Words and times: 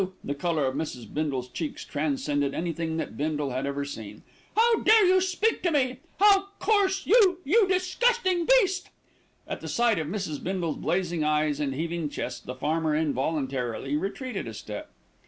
The 0.23 0.33
colour 0.33 0.65
of 0.65 0.73
Mrs. 0.73 1.13
Bindle's 1.13 1.47
cheeks 1.47 1.85
transcended 1.85 2.55
anything 2.55 2.97
that 2.97 3.15
Bindle 3.15 3.51
had 3.51 3.67
ever 3.67 3.85
seen. 3.85 4.23
"How 4.57 4.77
dare 4.77 5.05
you 5.05 5.21
speak 5.21 5.61
to 5.61 5.69
me! 5.69 5.99
How 6.19 6.37
you 6.39 6.43
coarse 6.57 7.05
you 7.05 7.37
you 7.43 7.67
disgusting 7.67 8.47
beast!" 8.47 8.89
At 9.47 9.61
the 9.61 9.67
sight 9.67 9.99
of 9.99 10.07
Mrs. 10.07 10.43
Bindle's 10.43 10.77
blazing 10.77 11.23
eyes 11.23 11.59
and 11.59 11.75
heaving 11.75 12.09
chest, 12.09 12.47
the 12.47 12.55
farmer 12.55 12.95
involuntarily 12.95 13.95
retreated 13.95 14.47
a 14.47 14.55
step. 14.55 14.89